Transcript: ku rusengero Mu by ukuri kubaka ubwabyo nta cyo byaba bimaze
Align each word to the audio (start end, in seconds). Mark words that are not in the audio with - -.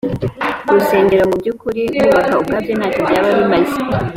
ku 0.65 0.71
rusengero 0.77 1.23
Mu 1.29 1.35
by 1.41 1.47
ukuri 1.53 1.81
kubaka 2.01 2.33
ubwabyo 2.41 2.73
nta 2.77 2.87
cyo 2.93 3.01
byaba 3.07 3.29
bimaze 3.39 3.77